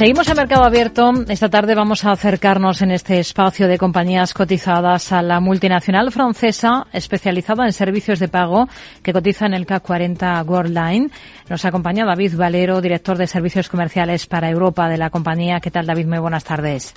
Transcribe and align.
Seguimos 0.00 0.26
en 0.28 0.36
Mercado 0.38 0.64
Abierto. 0.64 1.12
Esta 1.28 1.50
tarde 1.50 1.74
vamos 1.74 2.06
a 2.06 2.12
acercarnos 2.12 2.80
en 2.80 2.90
este 2.90 3.20
espacio 3.20 3.68
de 3.68 3.76
compañías 3.76 4.32
cotizadas 4.32 5.12
a 5.12 5.20
la 5.20 5.40
multinacional 5.40 6.10
francesa 6.10 6.86
especializada 6.90 7.66
en 7.66 7.74
servicios 7.74 8.18
de 8.18 8.28
pago 8.28 8.66
que 9.02 9.12
cotiza 9.12 9.44
en 9.44 9.52
el 9.52 9.66
CAC 9.66 9.82
40 9.82 10.42
Worldline. 10.44 11.10
Nos 11.50 11.66
acompaña 11.66 12.06
David 12.06 12.34
Valero, 12.34 12.80
director 12.80 13.18
de 13.18 13.26
servicios 13.26 13.68
comerciales 13.68 14.26
para 14.26 14.48
Europa 14.48 14.88
de 14.88 14.96
la 14.96 15.10
compañía. 15.10 15.60
¿Qué 15.60 15.70
tal, 15.70 15.84
David? 15.84 16.06
Muy 16.06 16.18
buenas 16.18 16.44
tardes. 16.44 16.94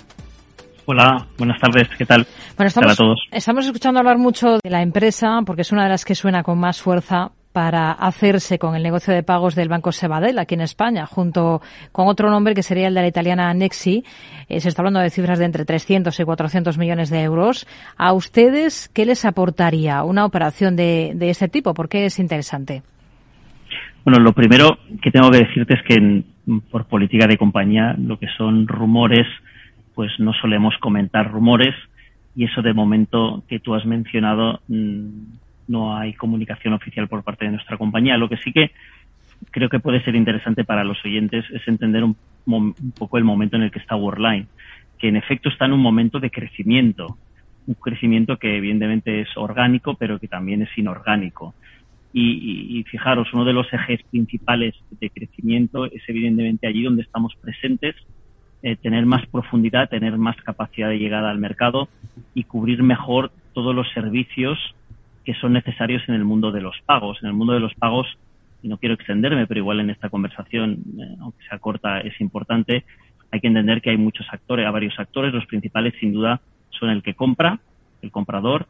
Hola, 0.85 1.27
buenas 1.37 1.59
tardes, 1.59 1.89
¿qué 1.97 2.05
tal? 2.05 2.25
Bueno, 2.55 2.69
estamos, 2.69 2.95
todos? 2.95 3.19
estamos 3.31 3.65
escuchando 3.65 3.99
hablar 3.99 4.17
mucho 4.17 4.59
de 4.63 4.69
la 4.69 4.81
empresa 4.81 5.41
porque 5.45 5.63
es 5.63 5.73
una 5.73 5.83
de 5.83 5.89
las 5.89 6.05
que 6.05 6.15
suena 6.15 6.41
con 6.41 6.57
más 6.57 6.81
fuerza 6.81 7.31
para 7.53 7.91
hacerse 7.91 8.59
con 8.59 8.75
el 8.75 8.83
negocio 8.83 9.13
de 9.13 9.23
pagos 9.23 9.55
del 9.55 9.69
Banco 9.69 9.91
Sabadell 9.91 10.39
aquí 10.39 10.55
en 10.55 10.61
España, 10.61 11.05
junto 11.05 11.61
con 11.91 12.07
otro 12.07 12.29
nombre 12.29 12.55
que 12.55 12.63
sería 12.63 12.87
el 12.87 12.95
de 12.95 13.01
la 13.01 13.07
italiana 13.07 13.53
Nexi. 13.53 14.03
Eh, 14.49 14.59
se 14.59 14.69
está 14.69 14.81
hablando 14.81 14.99
de 14.99 15.11
cifras 15.11 15.39
de 15.39 15.45
entre 15.45 15.63
300 15.63 16.19
y 16.19 16.23
400 16.23 16.77
millones 16.77 17.09
de 17.09 17.21
euros. 17.21 17.67
¿A 17.95 18.11
ustedes 18.13 18.89
qué 18.93 19.05
les 19.05 19.23
aportaría 19.23 20.03
una 20.03 20.25
operación 20.25 20.75
de, 20.75 21.13
de 21.15 21.29
este 21.29 21.47
tipo? 21.47 21.73
¿Por 21.73 21.87
qué 21.87 22.05
es 22.05 22.19
interesante? 22.19 22.81
Bueno, 24.03 24.19
lo 24.19 24.33
primero 24.33 24.79
que 25.01 25.11
tengo 25.11 25.31
que 25.31 25.45
decirte 25.45 25.75
es 25.75 25.83
que 25.87 26.23
por 26.71 26.85
política 26.85 27.27
de 27.27 27.37
compañía 27.37 27.95
lo 27.97 28.19
que 28.19 28.27
son 28.37 28.67
rumores, 28.67 29.27
pues 29.95 30.11
no 30.19 30.33
solemos 30.33 30.75
comentar 30.79 31.31
rumores 31.31 31.73
y 32.35 32.45
eso 32.45 32.61
de 32.61 32.73
momento 32.73 33.43
que 33.47 33.59
tú 33.59 33.75
has 33.75 33.85
mencionado 33.85 34.59
mm, 34.67 35.07
no 35.67 35.95
hay 35.95 36.13
comunicación 36.13 36.73
oficial 36.73 37.07
por 37.07 37.23
parte 37.23 37.45
de 37.45 37.51
nuestra 37.51 37.77
compañía. 37.77 38.17
Lo 38.17 38.29
que 38.29 38.37
sí 38.37 38.51
que 38.51 38.71
creo 39.51 39.69
que 39.69 39.79
puede 39.79 40.03
ser 40.03 40.15
interesante 40.15 40.63
para 40.63 40.83
los 40.83 41.03
oyentes 41.05 41.45
es 41.51 41.67
entender 41.67 42.03
un, 42.03 42.15
poco 42.97 43.17
el 43.17 43.23
momento 43.23 43.55
en 43.55 43.63
el 43.63 43.71
que 43.71 43.79
está 43.79 43.95
Worldline, 43.95 44.47
que 44.97 45.07
en 45.07 45.15
efecto 45.15 45.49
está 45.49 45.65
en 45.65 45.73
un 45.73 45.81
momento 45.81 46.19
de 46.19 46.31
crecimiento, 46.31 47.17
un 47.67 47.75
crecimiento 47.75 48.37
que 48.37 48.57
evidentemente 48.57 49.21
es 49.21 49.29
orgánico, 49.35 49.95
pero 49.95 50.19
que 50.19 50.27
también 50.27 50.61
es 50.61 50.77
inorgánico. 50.77 51.53
Y, 52.15 52.83
fijaros, 52.91 53.33
uno 53.33 53.43
de 53.43 53.53
los 53.53 53.73
ejes 53.73 54.03
principales 54.03 54.75
de 54.99 55.09
crecimiento 55.09 55.85
es 55.85 56.03
evidentemente 56.07 56.67
allí 56.67 56.83
donde 56.83 57.01
estamos 57.01 57.33
presentes, 57.41 57.95
eh, 58.61 58.75
tener 58.75 59.07
más 59.07 59.25
profundidad, 59.25 59.89
tener 59.89 60.19
más 60.19 60.37
capacidad 60.37 60.89
de 60.89 60.99
llegada 60.99 61.31
al 61.31 61.39
mercado 61.39 61.89
y 62.35 62.43
cubrir 62.43 62.83
mejor 62.83 63.31
todos 63.53 63.73
los 63.73 63.91
servicios 63.93 64.59
que 65.25 65.33
son 65.35 65.53
necesarios 65.53 66.03
en 66.07 66.15
el 66.15 66.25
mundo 66.25 66.51
de 66.51 66.61
los 66.61 66.75
pagos. 66.85 67.19
En 67.21 67.27
el 67.27 67.33
mundo 67.33 67.53
de 67.53 67.59
los 67.59 67.73
pagos, 67.75 68.07
y 68.61 68.67
no 68.67 68.77
quiero 68.77 68.95
extenderme, 68.95 69.47
pero 69.47 69.59
igual 69.59 69.79
en 69.79 69.89
esta 69.89 70.09
conversación, 70.09 70.79
eh, 70.99 71.15
aunque 71.19 71.43
sea 71.47 71.59
corta, 71.59 71.99
es 71.99 72.19
importante, 72.21 72.83
hay 73.31 73.39
que 73.39 73.47
entender 73.47 73.81
que 73.81 73.89
hay 73.89 73.97
muchos 73.97 74.27
actores, 74.31 74.65
a 74.65 74.71
varios 74.71 74.99
actores. 74.99 75.33
Los 75.33 75.45
principales, 75.47 75.93
sin 75.99 76.13
duda, 76.13 76.39
son 76.69 76.89
el 76.89 77.01
que 77.01 77.13
compra, 77.15 77.59
el 78.01 78.11
comprador 78.11 78.67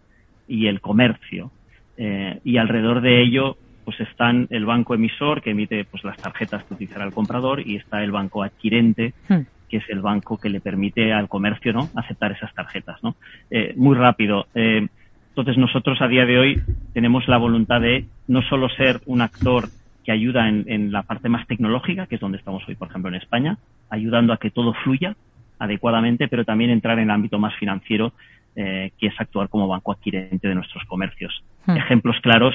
y 0.48 0.68
el 0.68 0.82
comercio. 0.82 1.52
Eh, 1.98 2.40
y 2.44 2.58
alrededor 2.58 3.02
de 3.02 3.22
ello, 3.22 3.58
pues 3.84 4.00
están 4.00 4.48
el 4.50 4.66
banco 4.66 4.96
emisor 4.96 5.42
que 5.42 5.52
emite 5.52 5.86
pues 5.86 6.04
las 6.04 6.18
tarjetas 6.18 6.64
que 6.64 6.74
utilizará 6.74 7.06
el 7.06 7.14
comprador 7.14 7.66
y 7.68 7.76
está 7.76 8.04
el 8.04 8.12
banco 8.12 8.44
adquirente 8.44 9.14
hmm. 9.28 9.42
que 9.70 9.78
es 9.78 9.90
el 9.90 10.02
banco 10.02 10.38
que 10.38 10.50
le 10.50 10.62
permite 10.62 11.14
al 11.14 11.28
comercio 11.28 11.74
no 11.74 11.90
aceptar 11.96 12.32
esas 12.32 12.54
tarjetas 12.54 13.04
no 13.04 13.16
eh, 13.50 13.74
muy 13.76 13.96
rápido 13.96 14.48
eh, 14.56 14.88
entonces 15.36 15.58
nosotros 15.58 16.00
a 16.00 16.08
día 16.08 16.28
de 16.28 16.38
hoy 16.38 16.62
tenemos 16.94 17.28
la 17.28 17.38
voluntad 17.38 17.82
de 17.82 18.06
no 18.28 18.44
solo 18.44 18.70
ser 18.70 19.02
un 19.08 19.22
actor 19.22 19.66
que 20.06 20.12
ayuda 20.12 20.48
en, 20.48 20.92
la 20.92 21.02
parte 21.02 21.28
más 21.28 21.48
tecnológica, 21.48 22.06
que 22.06 22.16
es 22.16 22.22
donde 22.22 22.38
estamos 22.38 22.62
hoy, 22.68 22.76
por 22.76 22.90
ejemplo, 22.90 23.10
en 23.10 23.16
España, 23.16 23.58
ayudando 23.90 24.32
a 24.32 24.38
que 24.38 24.52
todo 24.52 24.76
fluya 24.84 25.16
adecuadamente, 25.58 26.28
pero 26.28 26.46
también 26.46 26.70
entrar 26.70 27.00
en 27.00 27.06
el 27.06 27.10
ámbito 27.10 27.40
más 27.40 27.56
financiero, 27.56 28.14
eh, 28.56 28.92
que 29.00 29.08
es 29.08 29.14
actuar 29.18 29.50
como 29.50 29.68
banco 29.68 29.92
adquirente 29.92 30.48
de 30.48 30.54
nuestros 30.54 30.84
comercios. 30.86 31.44
Hmm. 31.66 31.78
Ejemplos 31.78 32.18
claros, 32.22 32.54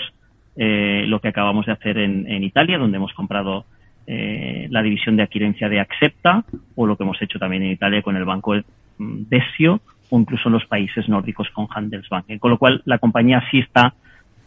eh, 0.54 1.04
lo 1.08 1.18
que 1.20 1.28
acabamos 1.28 1.66
de 1.66 1.72
hacer 1.72 1.98
en, 1.98 2.44
Italia, 2.44 2.78
donde 2.78 2.98
hemos 2.98 3.12
comprado 3.12 3.64
eh, 4.06 4.68
la 4.70 4.82
división 4.82 5.16
de 5.16 5.24
adquirencia 5.24 5.68
de 5.68 5.80
Accepta, 5.80 6.44
o 6.76 6.86
lo 6.86 6.96
que 6.96 7.02
hemos 7.02 7.20
hecho 7.22 7.40
también 7.40 7.64
en 7.64 7.72
Italia 7.72 8.02
con 8.02 8.14
el 8.14 8.24
banco 8.24 8.54
Desio 8.98 9.80
o 10.10 10.18
incluso 10.18 10.48
los 10.50 10.64
países 10.66 11.08
nórdicos 11.08 11.48
con 11.50 11.66
Handelsbank. 11.70 12.38
Con 12.38 12.50
lo 12.50 12.58
cual, 12.58 12.82
la 12.84 12.98
compañía 12.98 13.42
sí 13.50 13.58
está 13.58 13.94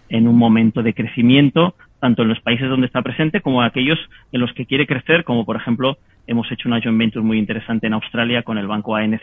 en 0.09 0.27
un 0.27 0.37
momento 0.37 0.83
de 0.83 0.93
crecimiento, 0.93 1.75
tanto 1.99 2.23
en 2.23 2.29
los 2.29 2.41
países 2.41 2.69
donde 2.69 2.87
está 2.87 3.01
presente 3.01 3.41
como 3.41 3.61
en 3.61 3.67
aquellos 3.67 3.99
en 4.31 4.41
los 4.41 4.51
que 4.53 4.65
quiere 4.65 4.85
crecer, 4.85 5.23
como 5.23 5.45
por 5.45 5.55
ejemplo 5.55 5.97
hemos 6.27 6.51
hecho 6.51 6.67
una 6.67 6.81
joint 6.81 6.97
venture 6.97 7.25
muy 7.25 7.37
interesante 7.37 7.87
en 7.87 7.93
Australia 7.93 8.43
con 8.43 8.57
el 8.57 8.67
banco 8.67 8.95
ANZ, 8.95 9.21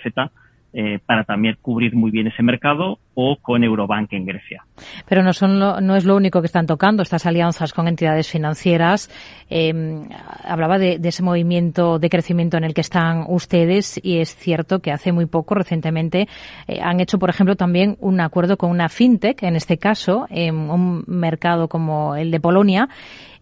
eh, 0.72 0.98
para 1.04 1.25
también 1.25 1.56
cubrir 1.60 1.94
muy 1.94 2.10
bien 2.10 2.27
ese 2.27 2.43
mercado 2.43 2.98
o 3.21 3.37
con 3.43 3.65
Eurobank 3.65 4.12
en 4.12 4.25
Grecia. 4.25 4.65
Pero 5.09 5.25
no, 5.25 5.33
son 5.33 5.59
no 5.59 5.97
es 5.97 6.05
lo 6.05 6.15
único 6.15 6.41
que 6.41 6.47
están 6.47 6.67
tocando 6.67 7.03
estas 7.03 7.27
alianzas 7.27 7.73
con 7.73 7.89
entidades 7.89 8.31
financieras. 8.31 9.11
Eh, 9.51 9.75
hablaba 10.45 10.79
de, 10.79 11.01
ese 11.03 11.25
movimiento 11.25 11.99
de 11.99 12.11
crecimiento 12.11 12.59
en 12.59 12.62
el 12.62 12.75
que 12.75 12.81
están 12.81 13.25
ustedes 13.27 13.99
y 14.05 14.19
es 14.19 14.37
cierto 14.37 14.78
que 14.78 14.93
hace 14.93 15.11
muy 15.11 15.27
poco, 15.27 15.57
recientemente, 15.57 16.28
eh, 16.69 16.78
han 16.81 17.01
hecho, 17.01 17.19
por 17.19 17.28
ejemplo, 17.28 17.57
también 17.57 17.97
un 17.99 18.21
acuerdo 18.21 18.57
con 18.57 18.71
una 18.71 18.89
fintech, 18.89 19.43
en 19.43 19.57
este 19.57 19.78
caso, 19.78 20.28
en 20.31 20.55
un 20.55 21.03
mercado 21.09 21.67
como 21.67 22.15
el 22.15 22.31
de 22.31 22.39
Polonia, 22.39 22.89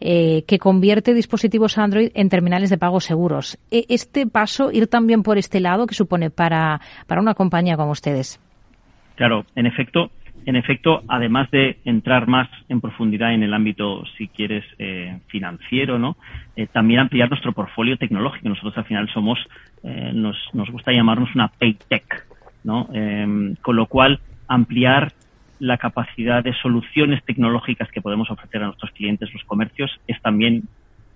eh, 0.00 0.44
que 0.46 0.58
convierte 0.58 1.12
dispositivos 1.12 1.76
Android 1.76 2.12
en 2.14 2.30
terminales 2.30 2.70
de 2.70 2.78
pago 2.78 3.00
seguros. 3.00 3.58
E, 3.70 3.84
¿Este 3.90 4.26
paso, 4.26 4.72
ir 4.72 4.86
también 4.86 5.22
por 5.22 5.36
este 5.36 5.60
lado, 5.60 5.86
qué 5.86 5.94
supone 5.94 6.30
para, 6.30 6.80
para 7.06 7.20
una 7.20 7.34
compañía 7.34 7.76
como 7.76 7.90
ustedes? 7.90 8.40
Claro, 9.16 9.44
en 9.56 9.66
efecto, 9.66 10.10
en 10.44 10.56
efecto, 10.56 11.02
además 11.08 11.50
de 11.50 11.78
entrar 11.84 12.28
más 12.28 12.48
en 12.68 12.80
profundidad 12.80 13.34
en 13.34 13.42
el 13.42 13.52
ámbito, 13.52 14.04
si 14.16 14.28
quieres, 14.28 14.64
eh, 14.78 15.18
financiero, 15.26 15.98
¿no? 15.98 16.16
Eh, 16.54 16.68
también 16.68 17.00
ampliar 17.00 17.28
nuestro 17.28 17.52
portfolio 17.52 17.96
tecnológico. 17.96 18.48
Nosotros 18.48 18.76
al 18.78 18.84
final 18.84 19.08
somos, 19.12 19.38
nos, 19.82 20.36
nos 20.52 20.70
gusta 20.70 20.92
llamarnos 20.92 21.34
una 21.34 21.48
paytech, 21.48 22.26
¿no? 22.64 22.88
Em, 22.92 23.56
con 23.56 23.76
lo 23.76 23.86
cual, 23.86 24.20
ampliar 24.48 25.12
la 25.58 25.78
capacidad 25.78 26.44
de 26.44 26.52
soluciones 26.54 27.24
tecnológicas 27.24 27.90
que 27.90 28.02
podemos 28.02 28.30
ofrecer 28.30 28.62
a 28.62 28.66
nuestros 28.66 28.90
clientes, 28.92 29.32
los 29.32 29.44
comercios, 29.44 29.90
es 30.06 30.20
también 30.22 30.64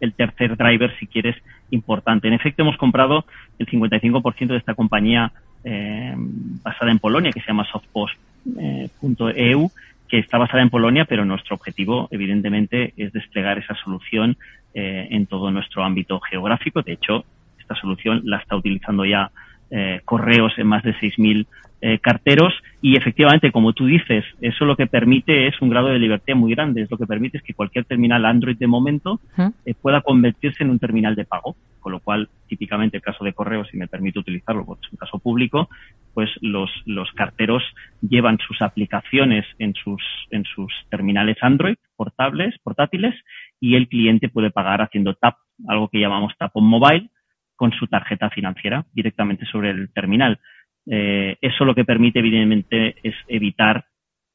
el 0.01 0.15
tercer 0.15 0.57
driver, 0.57 0.97
si 0.99 1.07
quieres, 1.07 1.37
importante. 1.71 2.27
En 2.29 2.35
efecto, 2.35 2.63
hemos 2.63 2.77
comprado 2.79 3.27
el 3.59 3.67
55% 3.67 4.49
de 4.49 4.57
esta 4.57 4.75
compañía 4.75 5.33
eh, 5.65 6.15
basada 6.17 6.91
en 6.91 6.99
Polonia, 6.99 7.33
que 7.33 7.41
se 7.41 7.49
llama 7.49 7.67
softpost.eu, 7.71 9.71
que 10.09 10.19
está 10.19 10.39
basada 10.39 10.63
en 10.63 10.71
Polonia, 10.71 11.05
pero 11.05 11.25
nuestro 11.25 11.57
objetivo, 11.57 12.09
evidentemente, 12.11 12.93
es 12.97 13.13
desplegar 13.13 13.59
esa 13.59 13.75
solución 13.77 14.37
eh, 14.75 15.09
en 15.11 15.27
todo 15.27 15.51
nuestro 15.51 15.85
ámbito 15.85 16.21
geográfico. 16.21 16.83
De 16.83 16.93
hecho, 16.93 17.25
esta 17.59 17.75
solución 17.77 18.23
la 18.25 18.39
está 18.39 18.57
utilizando 18.57 19.05
ya 19.05 19.31
eh, 19.71 20.01
correos 20.05 20.53
en 20.59 20.67
más 20.67 20.83
de 20.83 20.95
6.000 20.95 21.47
eh, 21.81 21.99
carteros 22.01 22.53
y 22.83 22.97
efectivamente, 22.97 23.53
como 23.53 23.75
tú 23.75 23.85
dices, 23.85 24.25
eso 24.41 24.65
lo 24.65 24.75
que 24.75 24.87
permite 24.87 25.47
es 25.47 25.61
un 25.61 25.69
grado 25.69 25.89
de 25.89 25.99
libertad 25.99 26.35
muy 26.35 26.55
grande. 26.55 26.83
Es 26.83 26.91
lo 26.91 26.97
que 26.97 27.07
permite 27.07 27.37
es 27.37 27.43
que 27.43 27.53
cualquier 27.53 27.85
terminal 27.85 28.25
Android 28.25 28.57
de 28.57 28.67
momento 28.67 29.21
eh, 29.67 29.75
pueda 29.75 30.01
convertirse 30.01 30.65
en 30.65 30.71
un 30.71 30.79
terminal 30.79 31.15
de 31.15 31.27
pago, 31.27 31.57
con 31.81 31.93
lo 31.93 32.01
cual, 32.01 32.31
típicamente, 32.49 32.97
el 32.97 33.03
caso 33.03 33.23
de 33.23 33.35
correos, 33.35 33.69
si 33.71 33.77
me 33.77 33.87
permite 33.87 34.19
utilizarlo, 34.19 34.65
porque 34.65 34.87
es 34.87 34.93
un 34.93 34.99
caso 34.99 35.19
público, 35.19 35.69
pues 36.15 36.31
los, 36.41 36.71
los 36.87 37.13
carteros 37.13 37.63
llevan 38.01 38.39
sus 38.39 38.63
aplicaciones 38.63 39.45
en 39.59 39.75
sus, 39.75 40.03
en 40.31 40.45
sus 40.45 40.73
terminales 40.89 41.37
Android 41.43 41.77
portables, 41.97 42.55
portátiles, 42.63 43.15
y 43.61 43.75
el 43.75 43.89
cliente 43.89 44.31
puede 44.31 44.51
pagar 44.51 44.81
haciendo 44.81 45.15
tap, 45.15 45.35
algo 45.69 45.89
que 45.89 46.01
llamamos 46.01 46.33
tap 46.39 46.57
on 46.57 46.65
mobile, 46.65 47.11
con 47.57 47.73
su 47.73 47.87
tarjeta 47.89 48.31
financiera 48.31 48.87
directamente 48.95 49.45
sobre 49.45 49.69
el 49.69 49.93
terminal. 49.93 50.41
Eh, 50.87 51.37
eso 51.41 51.65
lo 51.65 51.75
que 51.75 51.85
permite, 51.85 52.19
evidentemente, 52.19 52.97
es 53.03 53.15
evitar 53.29 53.85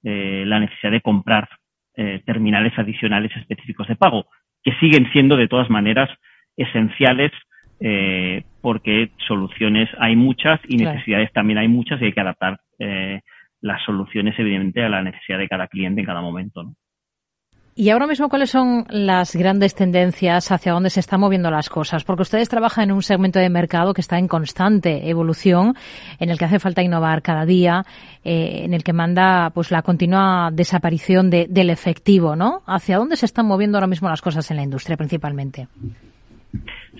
eh, 0.03 0.43
la 0.45 0.59
necesidad 0.59 0.91
de 0.91 1.01
comprar 1.01 1.49
eh, 1.95 2.21
terminales 2.25 2.77
adicionales 2.77 3.31
específicos 3.35 3.87
de 3.87 3.95
pago, 3.95 4.27
que 4.63 4.73
siguen 4.79 5.09
siendo 5.11 5.37
de 5.37 5.47
todas 5.47 5.69
maneras 5.69 6.09
esenciales 6.55 7.31
porque 8.61 9.11
soluciones 9.27 9.89
hay 9.99 10.15
muchas 10.15 10.61
y 10.69 10.77
necesidades 10.77 11.31
también 11.33 11.59
hay 11.59 11.67
muchas 11.67 12.01
y 12.01 12.05
hay 12.05 12.13
que 12.13 12.21
adaptar 12.21 12.57
las 13.59 13.83
soluciones, 13.83 14.33
evidentemente, 14.39 14.81
a 14.81 14.89
la 14.89 15.03
necesidad 15.03 15.37
de 15.37 15.49
cada 15.49 15.67
cliente 15.67 15.99
en 15.99 16.07
cada 16.07 16.21
momento. 16.21 16.63
¿no? 16.63 16.75
Y 17.77 17.89
ahora 17.89 18.07
mismo, 18.07 18.29
¿cuáles 18.29 18.51
son 18.51 18.85
las 18.89 19.35
grandes 19.35 19.75
tendencias 19.75 20.49
hacia 20.49 20.71
dónde 20.71 20.89
se 20.89 21.01
están 21.01 21.19
moviendo 21.19 21.51
las 21.51 21.67
cosas? 21.67 22.05
Porque 22.05 22.21
ustedes 22.21 22.47
trabajan 22.47 22.85
en 22.85 22.95
un 22.95 23.01
segmento 23.01 23.37
de 23.37 23.49
mercado 23.49 23.93
que 23.93 23.99
está 23.99 24.17
en 24.17 24.29
constante 24.29 25.09
evolución, 25.09 25.73
en 26.17 26.29
el 26.29 26.37
que 26.37 26.45
hace 26.45 26.59
falta 26.59 26.83
innovar 26.83 27.21
cada 27.21 27.45
día, 27.45 27.83
eh, 28.23 28.61
en 28.63 28.73
el 28.73 28.81
que 28.81 28.93
manda 28.93 29.49
pues 29.49 29.71
la 29.71 29.81
continua 29.81 30.51
desaparición 30.53 31.29
del 31.29 31.69
efectivo, 31.69 32.37
¿no? 32.37 32.61
¿Hacia 32.65 32.97
dónde 32.97 33.17
se 33.17 33.25
están 33.25 33.45
moviendo 33.45 33.77
ahora 33.77 33.87
mismo 33.87 34.07
las 34.07 34.21
cosas 34.21 34.49
en 34.51 34.55
la 34.55 34.63
industria 34.63 34.95
principalmente? 34.95 35.67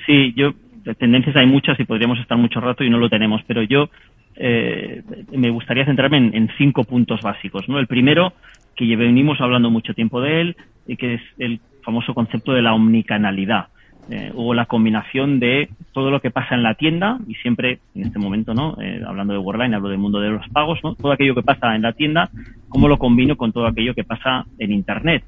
Sí, 0.06 0.34
yo 0.36 0.52
tendencias 1.00 1.38
hay 1.38 1.46
muchas 1.48 1.80
y 1.80 1.86
podríamos 1.86 2.20
estar 2.20 2.38
mucho 2.38 2.60
rato 2.60 2.84
y 2.84 2.90
no 2.90 2.98
lo 2.98 3.10
tenemos, 3.10 3.42
pero 3.48 3.64
yo 3.64 3.90
eh, 4.38 5.04
me 5.32 5.50
gustaría 5.50 5.86
centrarme 5.86 6.18
en, 6.18 6.50
cinco 6.58 6.84
puntos 6.84 7.22
básicos. 7.22 7.68
¿no? 7.70 7.80
El 7.80 7.88
primero, 7.88 8.34
que 8.76 8.96
venimos 8.96 9.40
hablando 9.42 9.70
mucho 9.70 9.94
tiempo 9.94 10.22
de 10.22 10.42
él, 10.42 10.58
y 10.88 10.98
que 10.98 11.16
es 11.16 11.22
el 11.40 11.60
famoso 11.84 12.14
concepto 12.14 12.54
de 12.54 12.62
la 12.62 12.74
omnicanalidad. 12.74 13.68
Eh, 14.08 14.32
o 14.36 14.54
la 14.54 14.68
combinación 14.68 15.40
de 15.40 15.68
todo 15.92 16.12
lo 16.12 16.22
que 16.22 16.30
pasa 16.30 16.54
en 16.54 16.62
la 16.62 16.76
tienda, 16.76 17.18
y 17.28 17.34
siempre 17.36 17.80
en 17.96 18.04
este 18.04 18.20
momento, 18.20 18.54
¿no? 18.54 18.78
Eh, 18.80 19.02
hablando 19.04 19.34
de 19.34 19.40
Worldline, 19.40 19.74
hablo 19.74 19.90
del 19.90 19.98
mundo 19.98 20.20
de 20.20 20.30
los 20.30 20.48
pagos, 20.50 20.80
¿no? 20.84 20.94
Todo 20.94 21.12
aquello 21.12 21.34
que 21.34 21.42
pasa 21.42 21.76
en 21.76 21.82
la 21.82 21.94
tienda, 21.94 22.30
cómo 22.70 22.88
lo 22.88 23.00
combino 23.00 23.36
con 23.36 23.52
todo 23.52 23.66
aquello 23.66 23.96
que 23.96 24.04
pasa 24.04 24.46
en 24.60 24.72
Internet. 24.72 25.24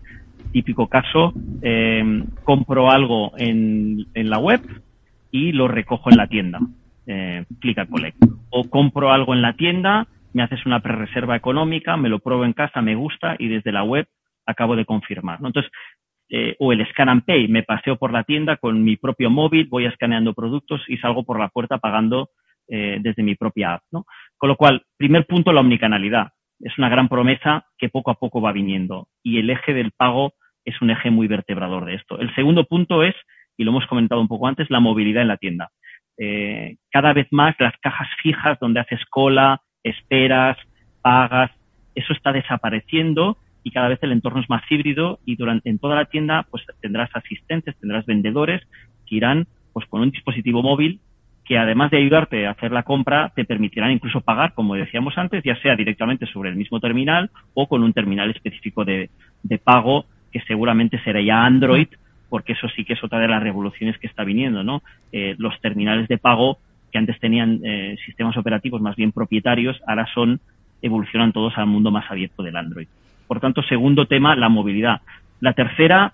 Típico 0.51 0.85
caso, 0.85 1.33
eh, 1.63 2.23
compro 2.43 2.91
algo 2.91 3.31
en, 3.39 4.05
en 4.13 4.29
la 4.29 4.37
web 4.37 4.61
y 5.31 5.53
lo 5.53 5.67
recojo 5.67 6.11
en 6.11 6.17
la 6.17 6.27
tienda. 6.27 6.59
Eh, 7.07 7.45
click 7.61 7.89
collect. 7.89 8.17
O 8.49 8.69
compro 8.69 9.11
algo 9.11 9.33
en 9.33 9.41
la 9.41 9.53
tienda, 9.53 10.07
me 10.33 10.43
haces 10.43 10.65
una 10.65 10.81
pre-reserva 10.81 11.35
económica, 11.35 11.95
me 11.95 12.09
lo 12.09 12.19
pruebo 12.19 12.43
en 12.43 12.53
casa, 12.53 12.81
me 12.81 12.95
gusta 12.95 13.35
y 13.39 13.47
desde 13.47 13.71
la 13.71 13.83
web 13.83 14.07
acabo 14.45 14.75
de 14.75 14.85
confirmar. 14.85 15.41
¿no? 15.41 15.47
Entonces, 15.47 15.71
eh, 16.29 16.55
o 16.59 16.73
el 16.73 16.85
scan 16.89 17.09
and 17.09 17.23
pay, 17.23 17.47
me 17.47 17.63
paseo 17.63 17.95
por 17.95 18.11
la 18.11 18.23
tienda 18.23 18.57
con 18.57 18.83
mi 18.83 18.97
propio 18.97 19.29
móvil, 19.29 19.67
voy 19.69 19.85
escaneando 19.85 20.33
productos 20.33 20.81
y 20.87 20.97
salgo 20.97 21.23
por 21.23 21.39
la 21.39 21.47
puerta 21.47 21.77
pagando 21.77 22.29
eh, 22.67 22.97
desde 23.01 23.23
mi 23.23 23.35
propia 23.35 23.75
app. 23.75 23.83
¿no? 23.91 24.05
Con 24.37 24.49
lo 24.49 24.57
cual, 24.57 24.83
primer 24.97 25.25
punto, 25.25 25.53
la 25.53 25.61
omnicanalidad. 25.61 26.33
Es 26.59 26.77
una 26.77 26.89
gran 26.89 27.07
promesa 27.07 27.65
que 27.77 27.87
poco 27.87 28.11
a 28.11 28.15
poco 28.15 28.41
va 28.41 28.51
viniendo 28.51 29.07
y 29.23 29.37
el 29.37 29.49
eje 29.49 29.73
del 29.73 29.91
pago 29.91 30.33
es 30.65 30.81
un 30.81 30.89
eje 30.89 31.09
muy 31.11 31.27
vertebrador 31.27 31.85
de 31.85 31.95
esto. 31.95 32.19
El 32.19 32.33
segundo 32.35 32.65
punto 32.65 33.03
es, 33.03 33.15
y 33.55 33.63
lo 33.63 33.71
hemos 33.71 33.87
comentado 33.87 34.19
un 34.19 34.27
poco 34.27 34.47
antes, 34.47 34.69
la 34.69 34.81
movilidad 34.81 35.21
en 35.21 35.29
la 35.29 35.37
tienda. 35.37 35.69
Eh, 36.17 36.77
cada 36.91 37.13
vez 37.13 37.27
más 37.31 37.55
las 37.59 37.73
cajas 37.81 38.07
fijas 38.21 38.57
donde 38.59 38.79
haces 38.79 38.99
cola, 39.09 39.61
esperas, 39.83 40.57
pagas, 41.01 41.51
eso 41.95 42.13
está 42.13 42.31
desapareciendo 42.31 43.37
y 43.63 43.71
cada 43.71 43.89
vez 43.89 43.99
el 44.01 44.11
entorno 44.11 44.41
es 44.41 44.49
más 44.49 44.63
híbrido 44.69 45.19
y 45.25 45.35
durante 45.35 45.69
en 45.69 45.79
toda 45.79 45.95
la 45.95 46.05
tienda 46.05 46.45
pues 46.49 46.63
tendrás 46.81 47.09
asistentes, 47.13 47.77
tendrás 47.79 48.05
vendedores 48.05 48.61
que 49.05 49.15
irán 49.15 49.47
pues 49.73 49.85
con 49.87 50.01
un 50.01 50.11
dispositivo 50.11 50.63
móvil 50.63 50.99
que 51.47 51.57
además 51.57 51.91
de 51.91 51.97
ayudarte 51.97 52.45
a 52.45 52.51
hacer 52.51 52.71
la 52.71 52.83
compra 52.83 53.31
te 53.33 53.45
permitirán 53.45 53.91
incluso 53.91 54.21
pagar, 54.21 54.53
como 54.53 54.75
decíamos 54.75 55.17
antes, 55.17 55.43
ya 55.43 55.55
sea 55.61 55.75
directamente 55.75 56.25
sobre 56.25 56.49
el 56.49 56.57
mismo 56.57 56.79
terminal 56.79 57.31
o 57.53 57.67
con 57.67 57.83
un 57.83 57.93
terminal 57.93 58.29
específico 58.31 58.83
de, 58.83 59.09
pago 59.63 60.05
que 60.31 60.41
seguramente 60.41 61.01
será 61.03 61.21
ya 61.21 61.45
Android, 61.45 61.87
porque 62.29 62.53
eso 62.53 62.67
sí 62.69 62.83
que 62.83 62.93
es 62.93 63.03
otra 63.03 63.19
de 63.19 63.27
las 63.27 63.41
revoluciones 63.41 63.97
que 63.97 64.07
está 64.07 64.23
viniendo, 64.23 64.63
¿no? 64.63 64.81
Eh, 65.11 65.35
los 65.37 65.59
terminales 65.61 66.07
de 66.07 66.17
pago 66.17 66.57
que 66.91 66.97
antes 66.97 67.19
tenían 67.19 67.59
eh, 67.63 67.97
sistemas 68.05 68.37
operativos 68.37 68.81
más 68.81 68.95
bien 68.95 69.11
propietarios, 69.11 69.79
ahora 69.87 70.07
son 70.13 70.39
evolucionan 70.81 71.31
todos 71.31 71.57
al 71.57 71.67
mundo 71.67 71.91
más 71.91 72.09
abierto 72.09 72.43
del 72.43 72.55
Android. 72.55 72.87
Por 73.27 73.39
tanto, 73.39 73.63
segundo 73.63 74.05
tema, 74.05 74.35
la 74.35 74.47
movilidad. 74.47 75.01
La 75.39 75.53
tercera, 75.53 76.13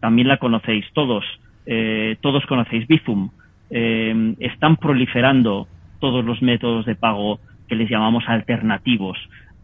también 0.00 0.28
la 0.28 0.38
conocéis 0.38 0.86
todos, 0.92 1.24
eh, 1.66 2.16
todos 2.20 2.44
conocéis 2.46 2.86
Bizum. 2.86 3.30
Están 3.68 4.76
proliferando 4.76 5.66
todos 5.98 6.24
los 6.24 6.40
métodos 6.40 6.86
de 6.86 6.94
pago 6.94 7.40
que 7.68 7.74
les 7.74 7.90
llamamos 7.90 8.24
alternativos, 8.28 9.18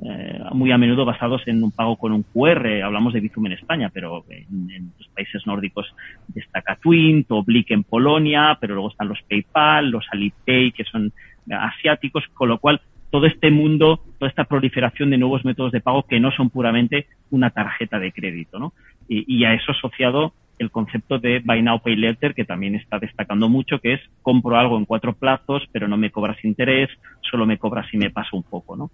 eh, 0.04 0.40
muy 0.52 0.72
a 0.72 0.78
menudo 0.78 1.04
basados 1.04 1.42
en 1.46 1.62
un 1.62 1.70
pago 1.70 1.96
con 1.96 2.12
un 2.12 2.24
QR. 2.24 2.82
Hablamos 2.82 3.12
de 3.12 3.20
Bizum 3.20 3.46
en 3.46 3.52
España, 3.52 3.90
pero 3.92 4.24
en, 4.28 4.92
los 4.98 5.08
países 5.08 5.46
nórdicos 5.46 5.94
destaca 6.28 6.76
Twint 6.76 7.30
o 7.30 7.42
Blick 7.44 7.70
en 7.70 7.84
Polonia, 7.84 8.58
pero 8.60 8.74
luego 8.74 8.90
están 8.90 9.08
los 9.08 9.22
PayPal, 9.22 9.90
los 9.90 10.06
Alipay, 10.10 10.72
que 10.72 10.84
son 10.84 11.12
asiáticos, 11.50 12.24
con 12.34 12.48
lo 12.48 12.58
cual 12.58 12.80
todo 13.12 13.26
este 13.26 13.50
mundo, 13.50 14.00
toda 14.18 14.30
esta 14.30 14.44
proliferación 14.44 15.10
de 15.10 15.18
nuevos 15.18 15.44
métodos 15.44 15.70
de 15.70 15.82
pago 15.82 16.04
que 16.04 16.18
no 16.18 16.32
son 16.32 16.48
puramente 16.48 17.06
una 17.30 17.50
tarjeta 17.50 17.98
de 17.98 18.10
crédito, 18.10 18.58
¿no? 18.58 18.72
Y, 19.06 19.44
a 19.44 19.52
eso 19.52 19.72
asociado 19.72 20.32
el 20.58 20.70
concepto 20.70 21.18
de 21.18 21.40
Buy 21.40 21.60
Now 21.60 21.80
Pay 21.80 21.96
Later, 21.96 22.34
que 22.34 22.46
también 22.46 22.74
está 22.74 22.98
destacando 22.98 23.50
mucho, 23.50 23.80
que 23.80 23.94
es 23.94 24.00
compro 24.22 24.56
algo 24.56 24.78
en 24.78 24.86
cuatro 24.86 25.12
plazos, 25.12 25.62
pero 25.72 25.88
no 25.88 25.98
me 25.98 26.10
cobras 26.10 26.42
interés, 26.44 26.88
solo 27.32 27.46
me 27.46 27.58
cobras 27.58 27.88
si 27.90 27.96
me 27.96 28.10
paso 28.10 28.36
un 28.36 28.44
poco, 28.44 28.76
¿no? 28.76 28.90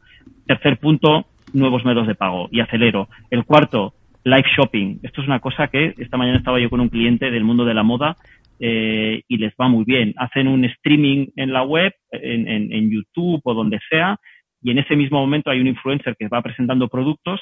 Tercer 0.46 0.78
punto, 0.78 1.26
nuevos 1.52 1.84
métodos 1.84 2.06
de 2.06 2.14
pago. 2.14 2.48
Y 2.52 2.60
acelero. 2.60 3.08
El 3.30 3.44
cuarto, 3.44 3.94
live 4.24 4.48
shopping. 4.56 5.00
Esto 5.02 5.20
es 5.20 5.26
una 5.26 5.40
cosa 5.40 5.66
que 5.66 5.94
esta 5.98 6.16
mañana 6.16 6.38
estaba 6.38 6.60
yo 6.60 6.70
con 6.70 6.80
un 6.80 6.88
cliente 6.88 7.30
del 7.30 7.44
mundo 7.44 7.64
de 7.64 7.74
la 7.74 7.82
moda 7.82 8.16
eh, 8.60 9.22
y 9.26 9.36
les 9.38 9.52
va 9.60 9.68
muy 9.68 9.84
bien. 9.84 10.14
Hacen 10.16 10.46
un 10.46 10.64
streaming 10.64 11.26
en 11.36 11.52
la 11.52 11.62
web, 11.62 11.92
en, 12.12 12.46
en, 12.48 12.90
YouTube 12.90 13.40
o 13.44 13.54
donde 13.54 13.80
sea, 13.90 14.18
y 14.62 14.70
en 14.70 14.78
ese 14.78 14.96
mismo 14.96 15.18
momento 15.18 15.50
hay 15.50 15.60
un 15.60 15.66
influencer 15.66 16.16
que 16.16 16.28
va 16.28 16.42
presentando 16.42 16.88
productos 16.88 17.40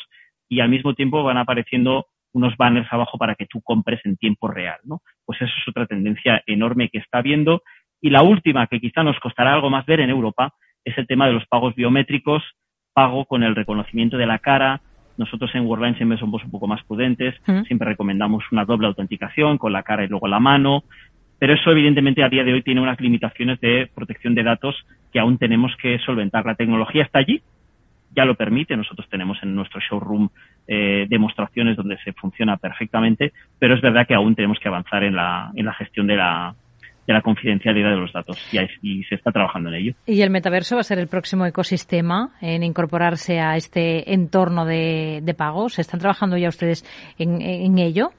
y 0.48 0.60
al 0.60 0.68
mismo 0.68 0.94
tiempo 0.94 1.22
van 1.22 1.38
apareciendo 1.38 2.06
unos 2.32 2.56
banners 2.56 2.92
abajo 2.92 3.16
para 3.18 3.34
que 3.34 3.46
tú 3.46 3.62
compres 3.62 4.00
en 4.04 4.16
tiempo 4.16 4.48
real, 4.48 4.78
¿no? 4.84 5.00
Pues 5.24 5.40
eso 5.40 5.52
es 5.56 5.68
otra 5.68 5.86
tendencia 5.86 6.42
enorme 6.46 6.90
que 6.90 6.98
está 6.98 7.22
viendo. 7.22 7.62
Y 8.00 8.10
la 8.10 8.22
última, 8.22 8.66
que 8.66 8.78
quizá 8.78 9.02
nos 9.02 9.18
costará 9.20 9.54
algo 9.54 9.70
más 9.70 9.86
ver 9.86 10.00
en 10.00 10.10
Europa, 10.10 10.52
es 10.86 10.96
el 10.96 11.06
tema 11.06 11.26
de 11.26 11.34
los 11.34 11.46
pagos 11.46 11.74
biométricos, 11.74 12.42
pago 12.94 13.26
con 13.26 13.42
el 13.42 13.54
reconocimiento 13.54 14.16
de 14.16 14.26
la 14.26 14.38
cara. 14.38 14.80
Nosotros 15.18 15.50
en 15.54 15.66
Worldline 15.66 15.96
siempre 15.96 16.18
somos 16.18 16.42
un 16.44 16.50
poco 16.50 16.66
más 16.66 16.82
prudentes, 16.84 17.34
siempre 17.66 17.88
recomendamos 17.88 18.44
una 18.52 18.64
doble 18.64 18.86
autenticación 18.86 19.58
con 19.58 19.72
la 19.72 19.82
cara 19.82 20.04
y 20.04 20.08
luego 20.08 20.28
la 20.28 20.40
mano, 20.40 20.84
pero 21.38 21.52
eso, 21.52 21.70
evidentemente, 21.70 22.22
a 22.22 22.28
día 22.28 22.44
de 22.44 22.52
hoy 22.52 22.62
tiene 22.62 22.80
unas 22.80 23.00
limitaciones 23.00 23.60
de 23.60 23.90
protección 23.94 24.34
de 24.34 24.42
datos 24.42 24.74
que 25.12 25.18
aún 25.18 25.38
tenemos 25.38 25.74
que 25.76 25.98
solventar. 25.98 26.46
La 26.46 26.54
tecnología 26.54 27.02
está 27.02 27.18
allí, 27.18 27.42
ya 28.14 28.24
lo 28.24 28.36
permite. 28.36 28.76
Nosotros 28.76 29.08
tenemos 29.10 29.38
en 29.42 29.54
nuestro 29.54 29.80
showroom 29.80 30.30
eh, 30.66 31.06
demostraciones 31.08 31.76
donde 31.76 31.98
se 31.98 32.12
funciona 32.14 32.56
perfectamente, 32.56 33.32
pero 33.58 33.74
es 33.74 33.82
verdad 33.82 34.06
que 34.06 34.14
aún 34.14 34.34
tenemos 34.34 34.58
que 34.58 34.68
avanzar 34.68 35.04
en 35.04 35.14
la, 35.14 35.50
en 35.54 35.66
la 35.66 35.74
gestión 35.74 36.06
de 36.06 36.16
la, 36.16 36.54
de 37.06 37.12
la 37.12 37.22
confidencialidad 37.22 37.90
de 37.90 37.96
los 37.96 38.12
datos 38.12 38.36
y, 38.82 39.04
se 39.04 39.14
está 39.14 39.30
trabajando 39.30 39.68
en 39.68 39.74
ello. 39.76 39.92
¿Y 40.06 40.22
el 40.22 40.30
metaverso 40.30 40.74
va 40.74 40.80
a 40.80 40.84
ser 40.84 40.98
el 40.98 41.08
próximo 41.08 41.46
ecosistema 41.46 42.30
en 42.40 42.62
incorporarse 42.62 43.40
a 43.40 43.56
este 43.56 44.12
entorno 44.12 44.64
de, 44.64 45.20
de 45.22 45.34
pagos? 45.34 45.78
¿Están 45.78 46.00
trabajando 46.00 46.36
ya 46.36 46.48
ustedes 46.48 46.84
en, 47.18 47.40
en 47.40 47.78
ello? 47.78 48.10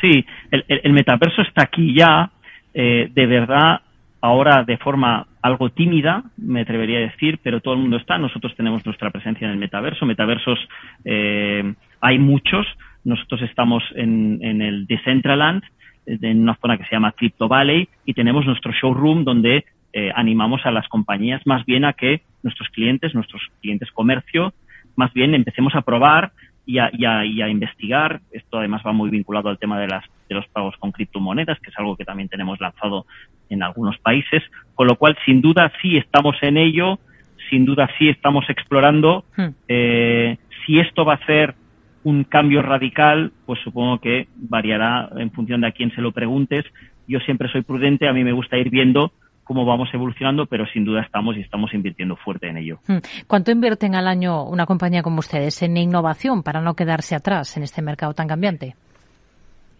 Sí, 0.00 0.24
el, 0.50 0.92
metaverso 0.92 1.42
está 1.42 1.62
aquí 1.62 1.94
ya, 1.96 2.30
eh, 2.74 3.08
de 3.12 3.26
verdad, 3.26 3.80
ahora 4.20 4.64
de 4.64 4.76
forma 4.78 5.26
algo 5.40 5.70
tímida, 5.70 6.24
me 6.36 6.62
atrevería 6.62 6.98
a 6.98 7.02
decir, 7.02 7.38
pero 7.42 7.60
todo 7.60 7.74
el 7.74 7.80
mundo 7.80 7.96
está. 7.96 8.18
Nosotros 8.18 8.54
tenemos 8.56 8.84
nuestra 8.84 9.10
presencia 9.10 9.46
en 9.46 9.52
el 9.52 9.58
metaverso. 9.58 10.04
Metaversos 10.04 10.58
eh, 11.04 11.74
hay 12.00 12.18
muchos. 12.18 12.66
Nosotros 13.04 13.42
estamos 13.42 13.82
en, 13.94 14.40
en 14.42 14.60
el 14.60 14.86
Decentraland, 14.86 15.62
en 16.06 16.42
una 16.42 16.56
zona 16.56 16.78
que 16.78 16.84
se 16.84 16.92
llama 16.92 17.12
Crypto 17.12 17.48
Valley, 17.48 17.88
y 18.04 18.14
tenemos 18.14 18.46
nuestro 18.46 18.72
showroom 18.72 19.24
donde 19.24 19.64
eh, 19.92 20.12
animamos 20.14 20.64
a 20.64 20.70
las 20.70 20.88
compañías 20.88 21.44
más 21.46 21.64
bien 21.64 21.84
a 21.84 21.92
que 21.92 22.22
nuestros 22.42 22.68
clientes, 22.68 23.14
nuestros 23.14 23.42
clientes 23.60 23.90
comercio, 23.90 24.52
más 24.94 25.12
bien 25.12 25.34
empecemos 25.34 25.74
a 25.74 25.82
probar 25.82 26.32
y 26.66 26.78
a, 26.78 26.90
y, 26.92 27.04
a, 27.04 27.48
investigar. 27.48 28.20
Esto 28.32 28.58
además 28.58 28.82
va 28.84 28.92
muy 28.92 29.08
vinculado 29.08 29.48
al 29.48 29.58
tema 29.58 29.78
de, 29.78 29.86
las, 29.86 30.04
de 30.28 30.34
los 30.34 30.46
pagos 30.48 30.76
con 30.78 30.90
criptomonedas, 30.90 31.60
que 31.60 31.70
es 31.70 31.78
algo 31.78 31.96
que 31.96 32.04
también 32.04 32.28
tenemos 32.28 32.60
lanzado 32.60 33.06
en 33.48 33.62
algunos 33.62 33.96
países, 33.98 34.42
con 34.74 34.88
lo 34.88 34.96
cual 34.96 35.16
sin 35.24 35.40
duda 35.40 35.72
sí 35.80 35.96
estamos 35.96 36.36
en 36.42 36.56
ello, 36.56 36.98
sin 37.48 37.64
duda 37.64 37.88
sí 37.98 38.08
estamos 38.08 38.50
explorando. 38.50 39.24
Hmm. 39.36 39.50
Eh, 39.68 40.38
si 40.64 40.80
esto 40.80 41.04
va 41.04 41.14
a 41.14 41.26
ser 41.26 41.54
un 42.06 42.22
cambio 42.22 42.62
radical, 42.62 43.32
pues 43.46 43.58
supongo 43.64 43.98
que 43.98 44.28
variará 44.36 45.08
en 45.16 45.32
función 45.32 45.62
de 45.62 45.66
a 45.66 45.72
quién 45.72 45.90
se 45.90 46.00
lo 46.00 46.12
preguntes. 46.12 46.64
Yo 47.08 47.18
siempre 47.18 47.50
soy 47.50 47.62
prudente, 47.62 48.06
a 48.06 48.12
mí 48.12 48.22
me 48.22 48.30
gusta 48.30 48.56
ir 48.56 48.70
viendo 48.70 49.10
cómo 49.42 49.64
vamos 49.64 49.88
evolucionando, 49.92 50.46
pero 50.46 50.66
sin 50.66 50.84
duda 50.84 51.02
estamos 51.02 51.36
y 51.36 51.40
estamos 51.40 51.74
invirtiendo 51.74 52.14
fuerte 52.14 52.46
en 52.46 52.58
ello. 52.58 52.78
Hmm. 52.86 52.98
¿Cuánto 53.26 53.50
invierten 53.50 53.96
al 53.96 54.06
año 54.06 54.44
una 54.44 54.66
compañía 54.66 55.02
como 55.02 55.18
ustedes 55.18 55.60
en 55.62 55.76
innovación 55.76 56.44
para 56.44 56.60
no 56.60 56.74
quedarse 56.74 57.16
atrás 57.16 57.56
en 57.56 57.64
este 57.64 57.82
mercado 57.82 58.14
tan 58.14 58.28
cambiante? 58.28 58.76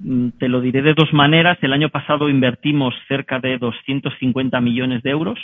Mm, 0.01 0.31
te 0.31 0.49
lo 0.49 0.61
diré 0.61 0.83
de 0.83 0.95
dos 0.95 1.13
maneras. 1.13 1.59
El 1.63 1.73
año 1.73 1.91
pasado 1.91 2.29
invertimos 2.29 2.93
cerca 3.07 3.39
de 3.39 3.57
250 3.59 4.61
millones 4.61 5.01
de 5.05 5.11
euros, 5.11 5.39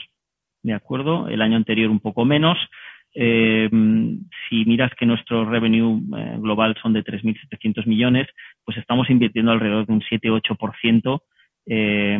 ¿de 0.64 0.74
acuerdo? 0.74 1.28
El 1.28 1.42
año 1.42 1.56
anterior 1.56 1.90
un 1.90 2.00
poco 2.00 2.24
menos. 2.24 2.58
Eh, 3.14 3.68
si 4.48 4.64
miras 4.64 4.92
que 4.94 5.06
nuestro 5.06 5.44
revenue 5.44 6.00
eh, 6.16 6.36
global 6.38 6.74
son 6.80 6.92
de 6.92 7.04
3.700 7.04 7.86
millones, 7.86 8.28
pues 8.64 8.78
estamos 8.78 9.10
invirtiendo 9.10 9.52
alrededor 9.52 9.86
de 9.86 9.92
un 9.92 10.00
7-8% 10.02 11.20
eh, 11.66 12.14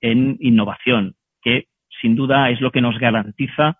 en 0.00 0.36
innovación 0.40 1.14
que 1.42 1.68
sin 2.00 2.14
duda 2.14 2.50
es 2.50 2.60
lo 2.60 2.70
que 2.70 2.80
nos 2.80 2.98
garantiza 2.98 3.78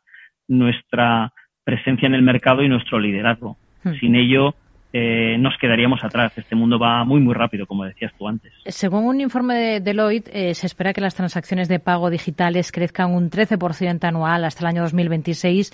nuestra 0.48 1.32
presencia 1.64 2.06
en 2.06 2.14
el 2.14 2.22
mercado 2.22 2.62
y 2.62 2.68
nuestro 2.68 2.98
liderazgo. 2.98 3.56
Hmm. 3.82 3.94
Sin 3.94 4.14
ello, 4.14 4.54
eh, 4.98 5.36
nos 5.38 5.58
quedaríamos 5.60 6.02
atrás. 6.02 6.32
Este 6.36 6.56
mundo 6.56 6.78
va 6.78 7.04
muy, 7.04 7.20
muy 7.20 7.34
rápido, 7.34 7.66
como 7.66 7.84
decías 7.84 8.12
tú 8.16 8.26
antes. 8.26 8.50
Según 8.64 9.04
un 9.04 9.20
informe 9.20 9.54
de 9.54 9.80
Deloitte, 9.80 10.30
eh, 10.32 10.54
se 10.54 10.66
espera 10.66 10.94
que 10.94 11.02
las 11.02 11.14
transacciones 11.14 11.68
de 11.68 11.80
pago 11.80 12.08
digitales 12.08 12.72
crezcan 12.72 13.12
un 13.12 13.28
13% 13.30 14.02
anual 14.04 14.44
hasta 14.46 14.60
el 14.60 14.68
año 14.68 14.82
2026 14.82 15.72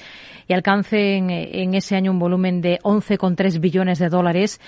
y 0.49 0.52
alcancen 0.52 1.31
en 1.31 1.75
ese 1.75 1.95
año 1.95 2.11
un 2.11 2.19
volumen 2.19 2.61
de 2.61 2.81
11,3 2.83 3.61
billones 3.61 4.00
de 4.00 4.09
dólares. 4.09 4.61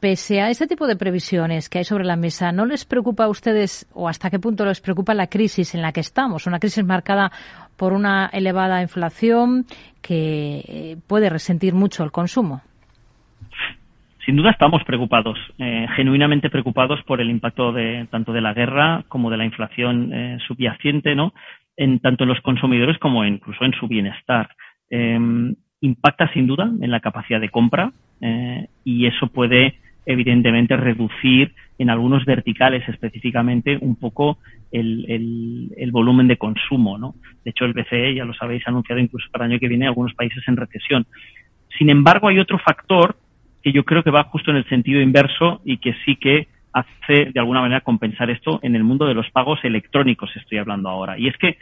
Pese 0.00 0.40
a 0.40 0.48
este 0.48 0.66
tipo 0.66 0.86
de 0.86 0.96
previsiones 0.96 1.68
que 1.68 1.78
hay 1.78 1.84
sobre 1.84 2.04
la 2.04 2.16
mesa, 2.16 2.50
¿no 2.50 2.64
les 2.64 2.86
preocupa 2.86 3.24
a 3.24 3.28
ustedes 3.28 3.86
o 3.92 4.08
hasta 4.08 4.30
qué 4.30 4.38
punto 4.38 4.64
les 4.64 4.80
preocupa 4.80 5.12
la 5.12 5.26
crisis 5.26 5.74
en 5.74 5.82
la 5.82 5.92
que 5.92 6.00
estamos? 6.00 6.46
Una 6.46 6.58
crisis 6.58 6.82
marcada 6.82 7.30
por 7.76 7.92
una 7.92 8.30
elevada 8.32 8.80
inflación 8.80 9.66
que 10.00 10.64
eh, 10.66 10.96
puede 11.06 11.28
resentir 11.28 11.74
mucho 11.74 12.02
el 12.04 12.10
consumo. 12.10 12.62
Sin 14.24 14.36
duda 14.36 14.50
estamos 14.50 14.84
preocupados, 14.84 15.36
eh, 15.58 15.86
genuinamente 15.96 16.48
preocupados 16.48 17.02
por 17.02 17.20
el 17.20 17.28
impacto 17.28 17.72
de 17.72 18.06
tanto 18.10 18.32
de 18.32 18.40
la 18.40 18.54
guerra 18.54 19.04
como 19.08 19.30
de 19.30 19.36
la 19.36 19.44
inflación 19.44 20.12
eh, 20.12 20.38
subyacente, 20.46 21.16
¿no? 21.16 21.34
En 21.76 21.98
tanto 21.98 22.22
en 22.24 22.28
los 22.28 22.40
consumidores 22.40 22.98
como 22.98 23.24
incluso 23.24 23.64
en 23.64 23.72
su 23.72 23.88
bienestar. 23.88 24.50
Em, 24.90 25.54
impacta 25.80 26.32
sin 26.32 26.46
duda 26.46 26.70
en 26.80 26.90
la 26.90 27.00
capacidad 27.00 27.40
de 27.40 27.48
compra 27.48 27.92
y 28.84 29.06
eso 29.06 29.26
puede 29.26 29.74
evidentemente 30.06 30.76
reducir 30.76 31.52
en 31.78 31.90
algunos 31.90 32.24
verticales 32.24 32.88
específicamente 32.88 33.78
un 33.80 33.96
poco 33.96 34.38
el, 34.70 35.90
volumen 35.90 36.28
de 36.28 36.36
consumo. 36.36 37.14
De 37.44 37.50
hecho, 37.50 37.64
el 37.64 37.72
BCE, 37.72 38.14
ya 38.14 38.24
lo 38.24 38.34
sabéis, 38.34 38.62
ha 38.66 38.70
anunciado 38.70 39.00
incluso 39.00 39.26
para 39.32 39.44
el 39.44 39.52
año 39.52 39.60
que 39.60 39.68
viene 39.68 39.86
algunos 39.86 40.14
países 40.14 40.42
en 40.46 40.56
recesión. 40.56 41.06
Sin 41.76 41.90
embargo, 41.90 42.28
hay 42.28 42.38
otro 42.38 42.58
factor 42.58 43.16
que 43.62 43.72
yo 43.72 43.84
creo 43.84 44.02
que 44.02 44.10
va 44.10 44.24
justo 44.24 44.50
en 44.50 44.56
el 44.58 44.68
sentido 44.68 45.00
inverso 45.00 45.60
y 45.64 45.78
que 45.78 45.94
sí 46.04 46.16
que 46.16 46.48
hace 46.72 47.30
de 47.32 47.40
alguna 47.40 47.60
manera 47.60 47.82
compensar 47.82 48.30
esto 48.30 48.58
en 48.62 48.74
el 48.74 48.84
mundo 48.84 49.06
de 49.06 49.14
los 49.14 49.30
pagos 49.30 49.60
electrónicos, 49.62 50.30
estoy 50.36 50.58
hablando 50.58 50.88
ahora. 50.88 51.18
Y 51.18 51.28
es 51.28 51.36
que 51.36 51.58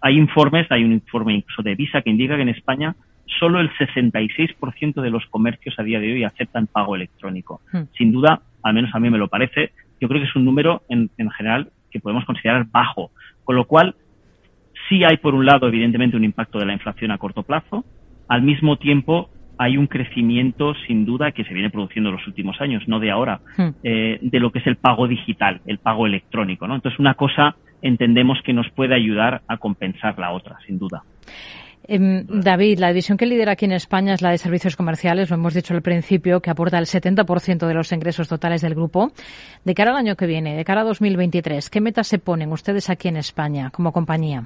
hay 0.00 0.16
informes, 0.16 0.66
hay 0.70 0.84
un 0.84 0.92
informe 0.92 1.34
incluso 1.34 1.62
de 1.62 1.74
Visa 1.74 2.02
que 2.02 2.10
indica 2.10 2.36
que 2.36 2.42
en 2.42 2.48
España 2.48 2.94
solo 3.38 3.60
el 3.60 3.70
66% 3.72 5.00
de 5.00 5.10
los 5.10 5.24
comercios 5.26 5.74
a 5.78 5.82
día 5.82 6.00
de 6.00 6.12
hoy 6.12 6.24
aceptan 6.24 6.66
pago 6.66 6.94
electrónico. 6.96 7.60
Hmm. 7.72 7.84
Sin 7.96 8.12
duda, 8.12 8.42
al 8.62 8.74
menos 8.74 8.94
a 8.94 9.00
mí 9.00 9.10
me 9.10 9.18
lo 9.18 9.28
parece, 9.28 9.72
yo 10.00 10.08
creo 10.08 10.20
que 10.20 10.28
es 10.28 10.36
un 10.36 10.44
número 10.44 10.82
en, 10.88 11.10
en 11.18 11.30
general 11.30 11.70
que 11.90 12.00
podemos 12.00 12.24
considerar 12.24 12.66
bajo. 12.70 13.10
Con 13.44 13.56
lo 13.56 13.66
cual, 13.66 13.94
sí 14.88 15.04
hay, 15.04 15.16
por 15.16 15.34
un 15.34 15.46
lado, 15.46 15.68
evidentemente, 15.68 16.16
un 16.16 16.24
impacto 16.24 16.58
de 16.58 16.66
la 16.66 16.72
inflación 16.72 17.10
a 17.10 17.18
corto 17.18 17.42
plazo. 17.42 17.84
Al 18.28 18.42
mismo 18.42 18.76
tiempo, 18.76 19.30
hay 19.58 19.76
un 19.76 19.86
crecimiento, 19.86 20.74
sin 20.86 21.04
duda, 21.04 21.32
que 21.32 21.44
se 21.44 21.54
viene 21.54 21.70
produciendo 21.70 22.10
en 22.10 22.16
los 22.16 22.26
últimos 22.26 22.60
años, 22.60 22.82
no 22.86 23.00
de 23.00 23.10
ahora, 23.10 23.40
hmm. 23.56 23.68
eh, 23.82 24.18
de 24.20 24.40
lo 24.40 24.50
que 24.50 24.58
es 24.58 24.66
el 24.66 24.76
pago 24.76 25.06
digital, 25.08 25.60
el 25.66 25.78
pago 25.78 26.06
electrónico. 26.06 26.66
¿no? 26.66 26.74
Entonces, 26.74 26.98
una 26.98 27.14
cosa 27.14 27.56
entendemos 27.82 28.38
que 28.44 28.52
nos 28.52 28.68
puede 28.70 28.94
ayudar 28.94 29.42
a 29.46 29.58
compensar 29.58 30.18
la 30.18 30.32
otra, 30.32 30.56
sin 30.66 30.78
duda. 30.78 31.02
Em, 31.86 32.24
David, 32.26 32.78
la 32.78 32.88
división 32.88 33.18
que 33.18 33.26
lidera 33.26 33.52
aquí 33.52 33.66
en 33.66 33.72
España 33.72 34.14
es 34.14 34.22
la 34.22 34.30
de 34.30 34.38
servicios 34.38 34.74
comerciales, 34.74 35.28
lo 35.28 35.36
hemos 35.36 35.52
dicho 35.52 35.74
al 35.74 35.82
principio, 35.82 36.40
que 36.40 36.50
aporta 36.50 36.78
el 36.78 36.86
70% 36.86 37.66
de 37.66 37.74
los 37.74 37.92
ingresos 37.92 38.26
totales 38.26 38.62
del 38.62 38.74
grupo. 38.74 39.12
De 39.64 39.74
cara 39.74 39.90
al 39.90 39.98
año 39.98 40.16
que 40.16 40.26
viene, 40.26 40.56
de 40.56 40.64
cara 40.64 40.80
a 40.80 40.84
2023, 40.84 41.68
¿qué 41.68 41.80
metas 41.82 42.06
se 42.06 42.18
ponen 42.18 42.52
ustedes 42.52 42.88
aquí 42.88 43.08
en 43.08 43.18
España 43.18 43.70
como 43.70 43.92
compañía? 43.92 44.44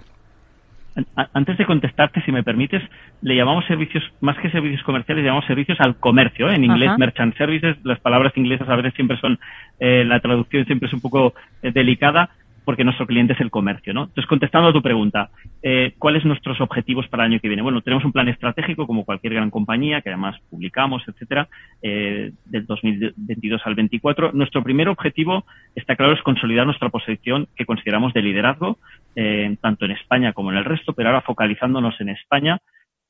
Antes 1.33 1.59
de 1.59 1.67
contestarte, 1.67 2.23
si 2.23 2.33
me 2.33 2.43
permites, 2.43 2.83
le 3.23 3.37
llamamos 3.37 3.65
servicios, 3.67 4.03
más 4.21 4.37
que 4.39 4.51
servicios 4.51 4.83
comerciales, 4.83 5.23
le 5.23 5.29
llamamos 5.29 5.47
servicios 5.47 5.79
al 5.81 5.97
comercio. 5.97 6.51
¿eh? 6.51 6.55
En 6.55 6.65
inglés, 6.65 6.91
merchant 6.99 7.37
services, 7.37 7.77
las 7.85 8.01
palabras 8.01 8.37
inglesas 8.37 8.69
a 8.69 8.77
veces 8.77 8.95
siempre 8.95 9.19
son, 9.19 9.39
eh, 9.79 10.05
la 10.05 10.21
traducción 10.21 10.65
siempre 10.67 10.89
es 10.89 10.93
un 10.95 11.01
poco 11.01 11.35
eh, 11.63 11.71
delicada 11.73 12.31
porque 12.69 12.85
nuestro 12.85 13.07
cliente 13.07 13.33
es 13.33 13.41
el 13.41 13.51
comercio, 13.51 13.95
¿no? 13.95 14.03
Entonces, 14.03 14.27
contestando 14.27 14.69
a 14.69 14.73
tu 14.75 14.83
pregunta, 14.83 15.31
eh, 15.63 15.95
¿cuáles 15.99 16.21
son 16.21 16.29
nuestros 16.29 16.61
objetivos 16.61 17.09
para 17.09 17.25
el 17.25 17.33
año 17.33 17.41
que 17.41 17.49
viene? 17.49 17.63
Bueno, 17.63 17.81
tenemos 17.81 18.05
un 18.05 18.13
plan 18.13 18.29
estratégico, 18.29 18.87
como 18.87 19.07
cualquier 19.07 19.33
gran 19.33 19.49
compañía, 19.49 20.03
que 20.03 20.11
además 20.11 20.39
publicamos, 20.51 21.03
etcétera, 21.09 21.49
eh, 21.81 22.31
del 22.45 22.67
2022 22.67 23.63
al 23.65 23.75
24. 23.75 24.33
Nuestro 24.35 24.63
primer 24.63 24.91
objetivo, 24.91 25.47
está 25.75 25.97
claro, 25.97 26.13
es 26.13 26.21
consolidar 26.21 26.67
nuestra 26.67 26.91
posición 26.91 27.49
que 27.57 27.65
consideramos 27.65 28.13
de 28.13 28.21
liderazgo, 28.21 28.77
eh, 29.17 29.57
tanto 29.63 29.87
en 29.87 29.93
España 29.93 30.35
como 30.35 30.53
en 30.53 30.59
el 30.59 30.67
resto, 30.67 30.93
pero 30.93 31.09
ahora 31.09 31.23
focalizándonos 31.23 31.99
en 32.03 32.11
España. 32.11 32.59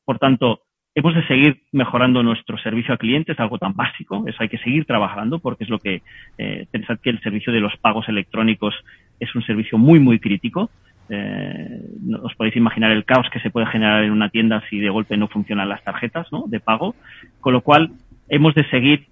Por 0.05 0.21
tanto, 0.21 0.61
hemos 0.95 1.15
de 1.15 1.27
seguir 1.27 1.63
mejorando 1.73 2.23
nuestro 2.23 2.59
servicio 2.59 2.95
a 2.95 2.97
clientes, 2.97 3.39
algo 3.39 3.59
tan 3.59 3.75
básico, 3.75 4.25
eso 4.27 4.37
hay 4.41 4.49
que 4.49 4.59
seguir 4.59 4.85
trabajando 4.85 5.39
porque 5.39 5.65
es 5.65 5.71
lo 5.71 5.79
que, 5.79 6.03
eh, 6.39 6.67
pensad 6.71 6.99
que 7.01 7.11
el 7.11 7.21
servicio 7.23 7.53
de 7.53 7.61
los 7.61 7.77
pagos 7.79 8.09
electrónicos 8.09 8.75
es 9.21 9.35
un 9.35 9.43
servicio 9.43 9.79
muy, 9.79 10.01
muy 10.01 10.19
crítico. 10.19 10.71
Eh, 11.11 11.81
os 12.23 12.35
podéis 12.35 12.57
imaginar 12.57 12.91
el 12.91 13.05
caos 13.05 13.29
que 13.31 13.41
se 13.41 13.51
puede 13.51 13.67
generar 13.67 14.05
en 14.05 14.13
una 14.13 14.29
tienda 14.29 14.63
si 14.69 14.79
de 14.79 14.91
golpe 14.91 15.17
no 15.17 15.29
funcionan 15.29 15.69
las 15.69 15.83
tarjetas 15.83 16.31
¿no? 16.31 16.45
de 16.47 16.61
pago, 16.61 16.95
con 17.41 17.55
lo 17.55 17.63
cual 17.63 17.93
hemos 18.29 18.55
de 18.55 18.69
seguir 18.69 19.07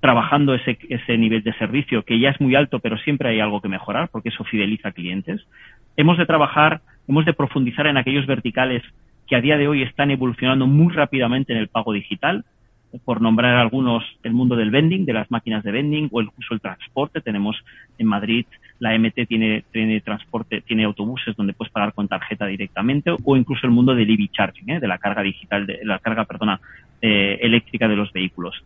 trabajando 0.00 0.54
ese, 0.54 0.78
ese 0.88 1.16
nivel 1.16 1.42
de 1.42 1.52
servicio 1.54 2.02
que 2.02 2.18
ya 2.18 2.30
es 2.30 2.40
muy 2.40 2.54
alto, 2.54 2.80
pero 2.80 2.98
siempre 2.98 3.28
hay 3.28 3.40
algo 3.40 3.60
que 3.60 3.68
mejorar 3.68 4.08
porque 4.10 4.30
eso 4.30 4.44
fideliza 4.44 4.92
clientes. 4.92 5.46
Hemos 5.96 6.18
de 6.18 6.26
trabajar, 6.26 6.80
hemos 7.06 7.24
de 7.24 7.34
profundizar 7.34 7.86
en 7.86 7.96
aquellos 7.96 8.26
verticales 8.26 8.82
que 9.28 9.36
a 9.36 9.40
día 9.40 9.56
de 9.56 9.68
hoy 9.68 9.82
están 9.82 10.10
evolucionando 10.10 10.66
muy 10.66 10.92
rápidamente 10.92 11.52
en 11.52 11.58
el 11.58 11.68
pago 11.68 11.92
digital. 11.92 12.44
Por 13.04 13.22
nombrar 13.22 13.56
algunos, 13.56 14.04
el 14.22 14.32
mundo 14.32 14.56
del 14.56 14.70
vending, 14.70 15.06
de 15.06 15.14
las 15.14 15.30
máquinas 15.30 15.62
de 15.64 15.72
vending 15.72 16.08
o 16.12 16.20
incluso 16.20 16.52
el 16.52 16.60
transporte. 16.60 17.20
Tenemos 17.20 17.56
en 17.96 18.06
Madrid 18.06 18.44
la 18.82 18.98
MT 18.98 19.28
tiene, 19.28 20.00
transporte, 20.00 20.60
tiene 20.62 20.82
autobuses 20.82 21.36
donde 21.36 21.52
puedes 21.52 21.72
pagar 21.72 21.92
con 21.94 22.08
tarjeta 22.08 22.46
directamente 22.46 23.14
o 23.24 23.36
incluso 23.36 23.64
el 23.64 23.70
mundo 23.70 23.94
del 23.94 24.10
EV 24.10 24.28
charging, 24.32 24.70
¿eh? 24.70 24.80
de 24.80 24.88
la 24.88 24.98
carga 24.98 25.22
digital, 25.22 25.66
de 25.66 25.84
la 25.84 26.00
carga, 26.00 26.24
perdona, 26.24 26.60
eh, 27.00 27.38
eléctrica 27.42 27.86
de 27.86 27.94
los 27.94 28.12
vehículos. 28.12 28.56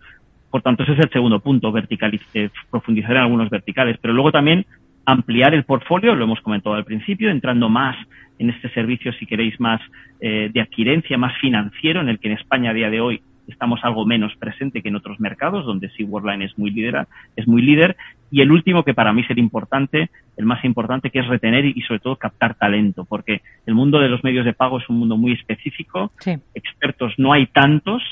Por 0.51 0.63
tanto, 0.63 0.85
ese 0.85 0.95
es 0.95 1.01
el 1.01 1.11
segundo 1.11 1.41
punto, 1.41 1.71
verticalizar, 1.71 2.51
profundizar 2.71 3.11
en 3.11 3.19
algunos 3.19 3.51
verticales, 3.51 3.99
pero 4.01 4.15
luego 4.15 4.33
también 4.33 4.65
ampliar 5.05 5.53
el 5.53 5.65
portfolio, 5.65 6.15
lo 6.15 6.25
hemos 6.25 6.41
comentado 6.41 6.77
al 6.77 6.87
principio, 6.87 7.29
entrando 7.29 7.69
más 7.69 7.95
en 8.39 8.49
este 8.49 8.71
servicio, 8.71 9.13
si 9.13 9.27
queréis, 9.27 9.61
más 9.61 9.83
eh, 10.21 10.49
de 10.51 10.61
adquirencia, 10.63 11.19
más 11.19 11.37
financiero, 11.43 12.01
en 12.01 12.09
el 12.09 12.19
que 12.19 12.29
en 12.29 12.39
España 12.39 12.71
a 12.71 12.75
día 12.75 12.89
de 12.89 13.03
hoy 13.03 13.21
estamos 13.49 13.81
algo 13.83 14.05
menos 14.05 14.35
presente 14.37 14.83
que 14.83 14.89
en 14.89 14.97
otros 14.97 15.21
mercados, 15.21 15.65
donde 15.65 15.89
sí 15.91 16.05
Worldline 16.05 16.43
es 16.43 16.59
muy 16.59 16.71
líder, 16.71 17.07
es 17.37 17.47
muy 17.47 17.63
líder. 17.63 17.97
Y 18.31 18.41
el 18.41 18.51
último, 18.51 18.83
que 18.83 18.95
para 18.95 19.13
mí 19.13 19.25
sería 19.25 19.43
importante, 19.43 20.11
el 20.37 20.45
más 20.45 20.65
importante, 20.65 21.11
que 21.11 21.21
es 21.21 21.29
retener 21.29 21.65
y, 21.65 21.81
sobre 21.83 22.01
todo 22.01 22.17
captar 22.17 22.55
talento, 22.55 23.05
porque 23.05 23.43
el 23.67 23.75
mundo 23.75 23.99
de 23.99 24.09
los 24.09 24.25
medios 24.25 24.45
de 24.45 24.53
pago 24.53 24.79
es 24.79 24.89
un 24.89 24.99
mundo 24.99 25.17
muy 25.17 25.33
específico, 25.33 26.13
expertos 26.55 27.15
no 27.19 27.33
hay 27.33 27.47
tantos 27.47 28.03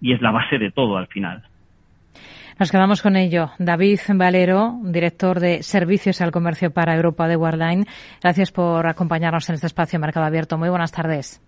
y 0.00 0.12
es 0.12 0.20
la 0.20 0.30
base 0.30 0.58
de 0.58 0.70
todo 0.70 0.96
al 0.96 1.06
final. 1.06 1.42
Nos 2.58 2.70
quedamos 2.70 3.02
con 3.02 3.16
ello. 3.16 3.50
David 3.58 3.98
Valero, 4.14 4.78
director 4.84 5.40
de 5.40 5.62
Servicios 5.64 6.20
al 6.20 6.30
Comercio 6.30 6.70
para 6.70 6.94
Europa 6.94 7.26
de 7.26 7.36
Worldline. 7.36 7.84
Gracias 8.22 8.52
por 8.52 8.86
acompañarnos 8.86 9.48
en 9.48 9.56
este 9.56 9.66
espacio 9.66 9.98
Mercado 9.98 10.26
Abierto. 10.26 10.56
Muy 10.56 10.68
buenas 10.68 10.92
tardes. 10.92 11.42